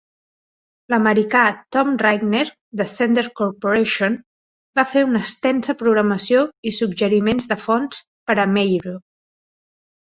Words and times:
L'americà 0.93 1.41
Tom 1.75 1.91
Rickner 2.03 2.41
d'Ascender 2.81 3.25
Corporation 3.41 4.17
va 4.81 4.87
fer 4.95 5.05
una 5.11 5.23
extensa 5.27 5.77
programació 5.85 6.43
i 6.71 6.75
suggeriments 6.81 7.51
de 7.55 7.61
fonts 7.69 8.05
per 8.31 8.41
a 8.41 8.51
Meiryo. 8.59 8.99